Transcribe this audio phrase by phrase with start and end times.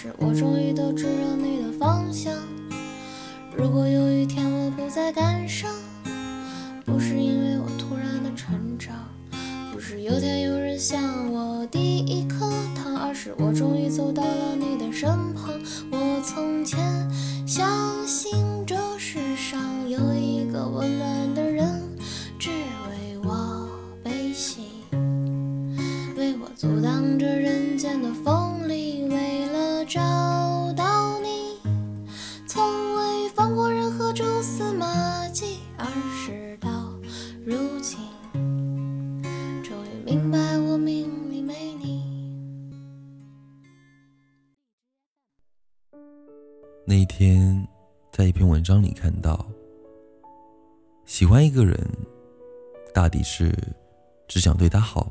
[0.00, 2.32] 是我终于都知道你的方向。
[3.52, 5.74] 如果有一天我不再感伤，
[6.84, 8.94] 不是因为我突然的成长，
[9.72, 15.52] 不是有天有人向我递一颗糖，而是我终于走到了你的身旁。
[15.90, 16.78] 我从前
[17.44, 17.68] 相
[18.06, 18.32] 信
[18.64, 21.82] 这世上有一个温暖的人，
[22.38, 23.68] 只为我
[24.04, 24.60] 悲喜，
[26.16, 27.47] 为我阻挡着人
[48.68, 49.46] 章里看到，
[51.06, 51.74] 喜欢一个人，
[52.92, 53.50] 大抵是
[54.26, 55.10] 只想对他好，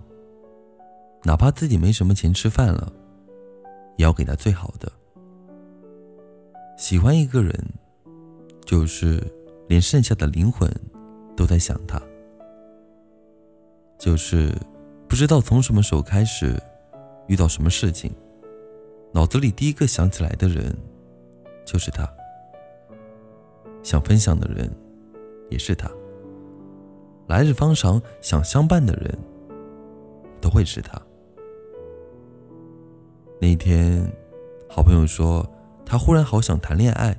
[1.23, 2.93] 哪怕自己没什么钱吃饭了，
[3.95, 4.91] 也要给他最好的。
[6.77, 7.51] 喜欢一个人，
[8.63, 9.23] 就是
[9.67, 10.71] 连剩下的灵魂
[11.35, 11.99] 都在想他，
[13.97, 14.53] 就是
[15.07, 16.61] 不知道从什么时候开始，
[17.25, 18.13] 遇到什么事情，
[19.15, 20.77] 脑子里第一个想起来的人。
[21.65, 22.07] 就是他，
[23.87, 24.69] 想分享的人
[25.49, 25.89] 也是他，
[27.29, 29.17] 来日方长想相伴的人
[30.41, 31.01] 都会是他。
[33.39, 34.05] 那天，
[34.67, 35.49] 好朋友说
[35.85, 37.17] 他忽然好想谈恋爱，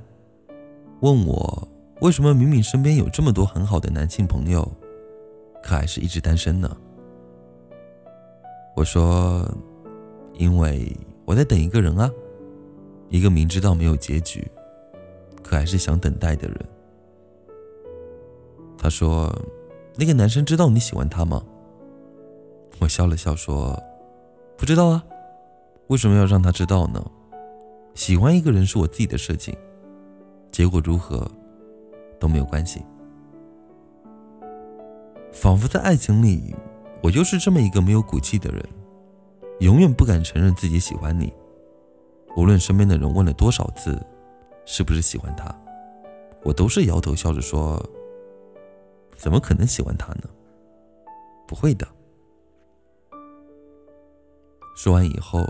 [0.99, 1.67] 问我
[2.01, 4.61] 为什么明明身边有这么多很好的男性朋友，
[5.63, 6.77] 可还是一直单身呢？
[8.75, 9.43] 我说，
[10.33, 10.95] 因为
[11.25, 12.07] 我在等一个人啊。
[13.09, 14.47] 一个明知道没有结局，
[15.49, 16.55] 可还是想等待的人。
[18.77, 19.35] 他说
[19.97, 21.43] ：“那个男生知道你喜欢他吗？”
[22.77, 23.75] 我笑了笑说
[24.55, 25.03] ：“不知道啊，
[25.87, 27.03] 为什么要让他知道呢？
[27.95, 29.57] 喜欢一个人是我自己的事情，
[30.51, 31.27] 结果如何
[32.19, 32.85] 都没有关系。”
[35.33, 36.55] 仿佛在爱情里，
[37.01, 38.63] 我就是这么一个没有骨气的人，
[39.61, 41.33] 永远不敢承认自己喜欢你。
[42.37, 43.99] 无论身边的人问了多少次，
[44.71, 45.51] 是不是喜欢他，
[46.43, 47.83] 我都是摇头笑着说
[49.17, 50.29] ：“怎么可能喜欢他呢？
[51.47, 51.87] 不会的。”
[54.77, 55.43] 说完以后，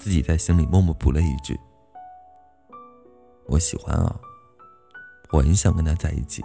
[0.00, 1.56] 自己在心里默默补了一句
[3.46, 4.20] ：“我喜欢啊，
[5.30, 6.42] 我很想跟他在一起。”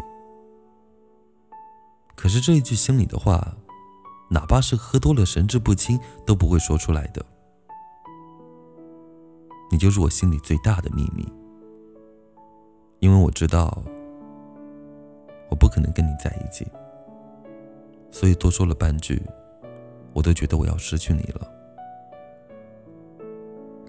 [2.16, 3.58] 可是这一句心里的话，
[4.30, 7.26] 哪怕是喝多了神志不清都不会说出来的。
[9.72, 11.28] 你就是我心里最大的秘密，
[13.00, 13.84] 因为我知道
[15.50, 16.68] 我不可能跟你在一起，
[18.12, 19.22] 所以多说了半句，
[20.14, 21.48] 我都觉得我要失去你了。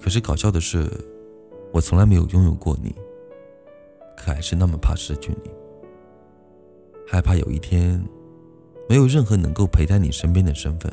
[0.00, 0.88] 可是搞笑的是，
[1.72, 2.94] 我从来没有拥有过你，
[4.16, 5.50] 可还是那么怕失去你，
[7.06, 8.02] 害怕有一天
[8.88, 10.92] 没有任何能够陪在你身边的身份。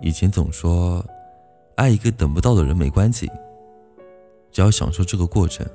[0.00, 1.04] 以前总说。
[1.76, 3.30] 爱一个等不到的人没关系，
[4.50, 5.66] 只要享受这个过程，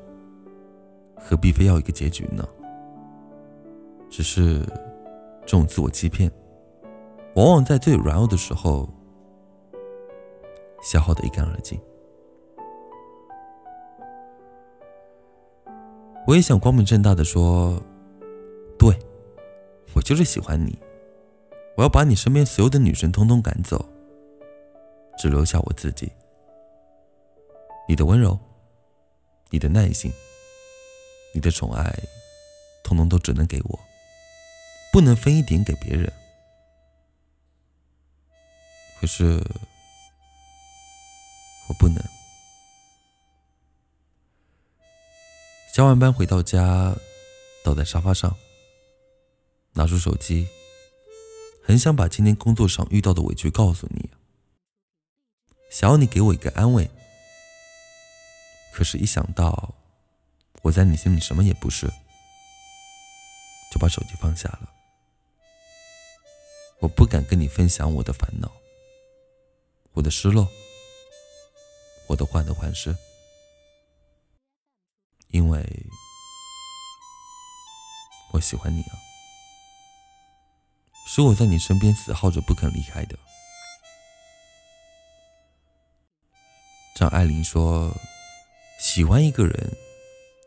[1.15, 2.47] 何必非要一个结局呢？
[4.09, 4.59] 只是
[5.45, 6.31] 这种自我欺骗，
[7.35, 8.89] 往往在最软弱的时候
[10.81, 11.79] 消耗的一干二净。
[16.27, 17.81] 我也想光明正大的说，
[18.77, 18.93] 对，
[19.95, 20.77] 我就是喜欢你，
[21.77, 23.85] 我要把你身边所有的女生通通赶走。
[25.17, 26.11] 只留下我自己。
[27.87, 28.39] 你的温柔，
[29.51, 30.11] 你的耐心，
[31.33, 31.93] 你的宠爱，
[32.83, 33.79] 统统都只能给我，
[34.91, 36.11] 不能分一点给别人。
[38.99, 39.43] 可是，
[41.67, 42.01] 我不能。
[45.73, 46.95] 下完班回到家，
[47.63, 48.35] 倒在沙发上，
[49.73, 50.47] 拿出手机，
[51.63, 54.09] 很想把今天工作上遇到的委屈告诉你。
[55.69, 56.89] 想要你给我一个安慰，
[58.73, 59.75] 可是，一想到
[60.61, 61.87] 我在你心里什么也不是，
[63.71, 64.69] 就把手机放下了。
[66.79, 68.51] 我不敢跟你分享我的烦恼，
[69.93, 70.49] 我的失落，
[72.07, 72.95] 我的患得患失，
[75.27, 75.63] 因为
[78.31, 78.97] 我喜欢你啊，
[81.05, 83.19] 是我在你身边死耗着不肯离开的。
[86.95, 87.95] 张爱玲说
[88.81, 89.77] ：“喜欢一个人，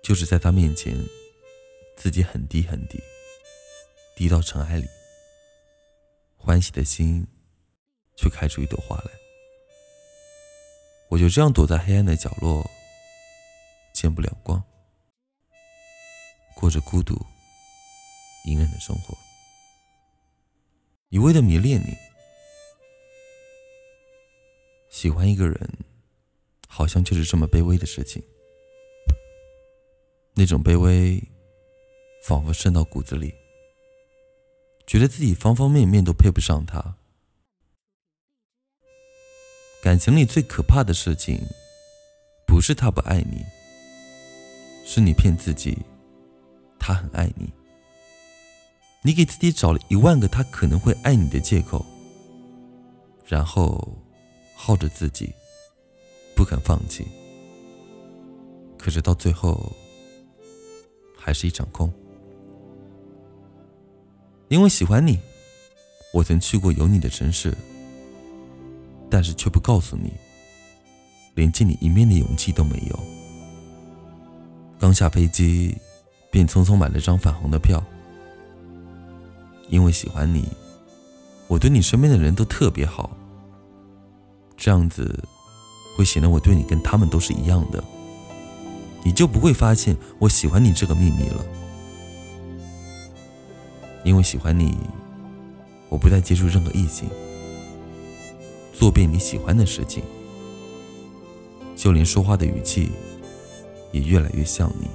[0.03, 0.93] 就是在他面前，
[1.97, 3.01] 自己很低很低，
[4.17, 4.89] 低到尘埃里。
[6.37, 7.25] 欢喜的心，
[8.17, 9.11] 却开出一朵花来。
[11.11, 12.69] 我就这样躲在黑暗的角落，
[13.95, 14.61] 见不了光，
[16.57, 17.15] 过着孤独、
[18.47, 19.17] 隐忍的生活，
[21.09, 21.97] 一味的迷恋你。
[24.91, 25.71] 喜欢一个人，
[26.77, 28.21] 好像就是这么卑微的事情。
[30.35, 31.23] 那种卑微，
[32.27, 33.33] 仿佛渗到骨子里，
[34.85, 36.97] 觉得自己方方面面都配不上他。
[39.81, 41.41] 感情里最可怕的事情，
[42.45, 43.45] 不是他不爱你，
[44.85, 45.79] 是你骗自己，
[46.81, 47.49] 他很爱你。
[49.03, 51.87] 你给自己找了一万个他可能会爱你的借口，
[53.25, 53.97] 然后。
[54.57, 55.35] 耗着自己，
[56.35, 57.07] 不肯放弃。
[58.79, 59.73] 可是到最后，
[61.17, 61.93] 还是一场空。
[64.49, 65.19] 因为喜欢你，
[66.13, 67.57] 我曾去过有你的城市，
[69.11, 70.13] 但是却不告诉你，
[71.35, 72.99] 连见你一面的勇气都没有。
[74.79, 75.75] 刚下飞机，
[76.31, 77.83] 便匆匆买了张返航的票。
[79.69, 80.47] 因为喜欢你，
[81.49, 83.17] 我对你身边的人都特别好。
[84.57, 85.25] 这样子，
[85.97, 87.83] 会显得我对你跟他们都是一样的，
[89.03, 91.45] 你就不会发现我喜欢你这个秘密了。
[94.05, 94.77] 因为喜欢你，
[95.89, 97.09] 我不再接触任何异性，
[98.73, 100.03] 做遍你喜欢的事情，
[101.75, 102.91] 就连说话的语气
[103.93, 104.87] 也越来越像你。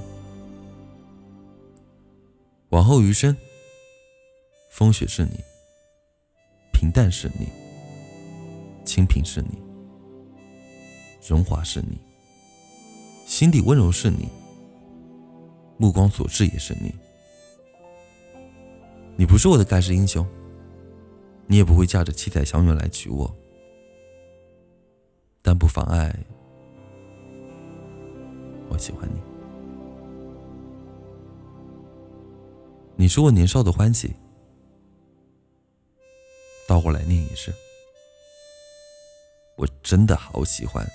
[2.70, 3.36] 往后余生，
[4.70, 5.40] 风雪是你，
[6.72, 7.48] 平淡是你。
[8.86, 9.60] 清贫是你，
[11.28, 11.98] 荣华是你，
[13.26, 14.28] 心底温柔是你，
[15.78, 16.94] 目光所至也是你。
[19.16, 20.26] 你不是我的盖世英雄，
[21.46, 23.32] 你也不会驾着七彩祥云来娶我，
[25.42, 26.16] 但不妨碍
[28.70, 29.20] 我喜欢你。
[32.96, 34.14] 你是我年少的欢喜，
[36.68, 37.54] 倒过来念也是。
[39.58, 40.90] 我真的好喜欢，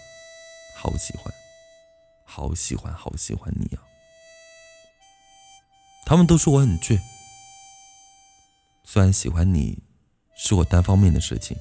[0.84, 1.32] 好喜欢，
[2.26, 3.81] 好喜欢，好喜欢你啊！
[6.04, 7.00] 他们都说我很倔，
[8.84, 9.82] 虽然喜欢你
[10.36, 11.56] 是我单方面的事情，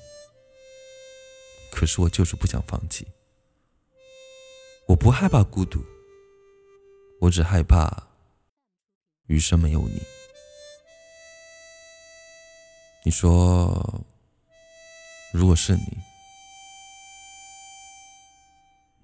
[1.71, 3.07] 可是我就是不想放弃。
[4.89, 5.81] 我不害怕孤独，
[7.21, 8.09] 我只害怕
[9.27, 10.01] 余生没有你。
[13.05, 14.03] 你说，
[15.31, 15.97] 如果是你？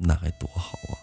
[0.01, 0.98] 那该多好啊！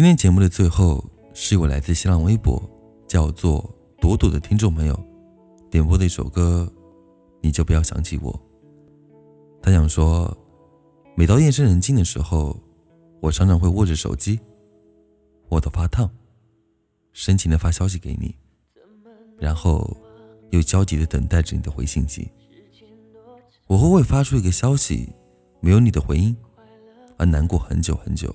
[0.00, 1.04] 今天节目的最后，
[1.34, 2.58] 是一位来自新浪微博
[3.06, 4.98] 叫做“朵朵”的听众朋友
[5.70, 6.66] 点播的一首歌，
[7.42, 8.42] 你就不要想起我。
[9.60, 10.34] 他想说，
[11.14, 12.58] 每到夜深人静的时候，
[13.20, 14.40] 我常常会握着手机，
[15.50, 16.10] 握到发烫，
[17.12, 18.34] 深情的发消息给你，
[19.36, 19.94] 然后
[20.48, 22.26] 又焦急的等待着你的回信息。
[23.66, 25.10] 我会为发出一个消息
[25.60, 26.34] 没有你的回音
[27.18, 28.34] 而难过很久很久。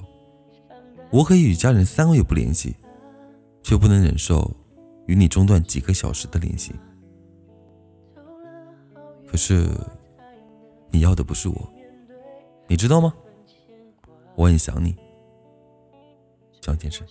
[1.12, 2.75] 我可以与家人三个月不联系，
[3.63, 4.51] 却不能忍受
[5.07, 6.74] 与你中断几个小时的联系。
[9.27, 9.67] 可是，
[10.89, 11.74] 你要的不是我，
[12.67, 13.13] 你知道吗？
[14.35, 14.95] 我很想你，
[16.62, 17.05] 江先生。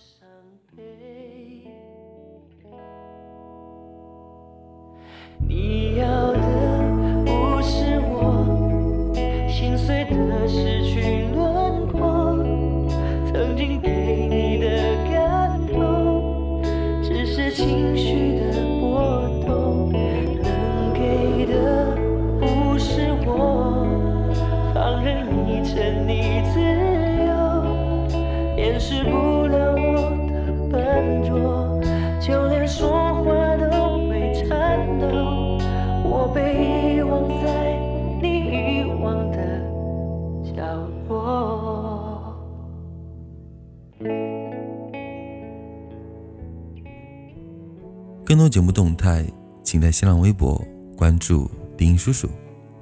[48.55, 49.25] 节目动态，
[49.65, 52.29] 请在新浪微博关注丁叔叔，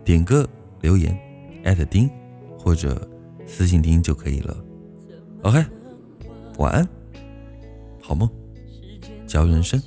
[0.06, 0.48] 点歌
[0.82, 1.18] 留言
[1.64, 2.08] 艾特丁，
[2.60, 3.10] 或者
[3.48, 4.56] 私信丁就可以了。
[5.42, 5.66] OK，
[6.60, 6.88] 晚安，
[8.00, 8.30] 好梦，
[9.26, 9.82] 交人生，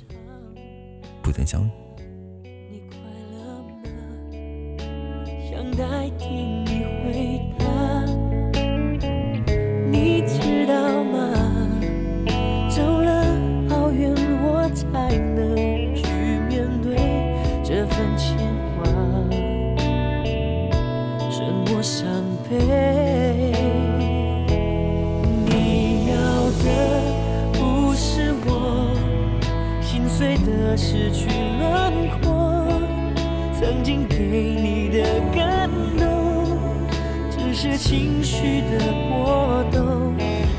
[1.21, 1.69] 不等相遇。
[30.77, 32.79] 失去轮廓，
[33.59, 35.03] 曾经给你的
[35.35, 35.67] 感
[35.97, 36.59] 动，
[37.31, 40.13] 只是情绪的波动，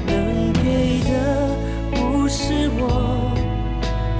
[0.07, 1.55] 能给的
[1.93, 3.31] 不是我，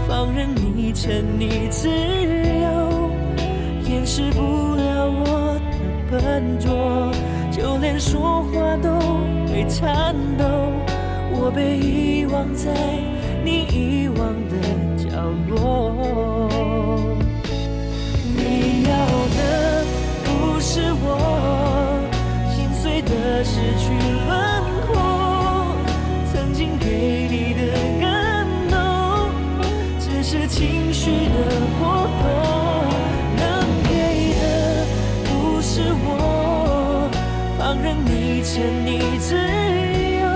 [0.07, 3.11] 放任你沉溺自由，
[3.91, 4.41] 掩饰不
[4.77, 7.11] 了我的笨拙，
[7.51, 8.89] 就连说话都
[9.53, 10.45] 会颤抖。
[11.33, 12.73] 我被遗忘在
[13.45, 14.57] 你遗忘的
[38.43, 40.27] 见你自由，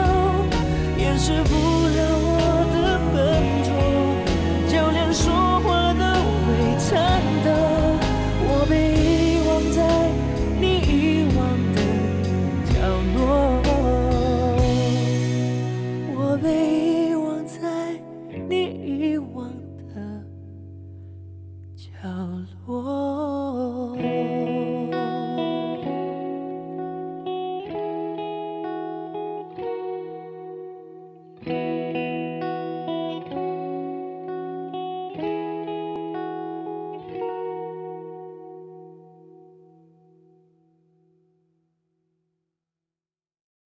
[0.99, 2.30] 掩饰不了我
[2.72, 2.76] 的
[3.12, 3.16] 笨
[3.64, 3.70] 拙，
[4.68, 5.25] 就连说
[5.61, 6.02] 话都
[6.44, 6.90] 会颤
[7.44, 7.46] 抖。
[8.44, 9.78] 我被遗忘在
[10.61, 10.90] 你遗
[11.37, 11.40] 忘
[11.72, 11.76] 的
[12.68, 12.72] 角
[13.16, 13.20] 落，
[16.14, 16.44] 我被
[17.11, 17.61] 遗忘在
[18.49, 19.49] 你遗忘
[19.94, 19.94] 的
[21.76, 21.87] 角
[22.66, 23.12] 落。